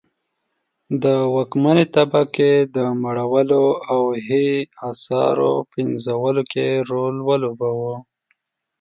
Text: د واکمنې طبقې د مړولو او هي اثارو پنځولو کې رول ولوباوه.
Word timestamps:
د 1.03 1.05
واکمنې 1.35 1.85
طبقې 1.95 2.53
د 2.75 2.77
مړولو 3.01 3.65
او 3.91 4.01
هي 4.27 4.49
اثارو 4.89 5.51
پنځولو 5.73 6.43
کې 6.51 6.65
رول 6.89 7.15
ولوباوه. 7.27 7.95